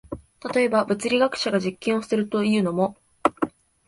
[0.55, 2.97] 例えば、物理学者が実験をするというのも、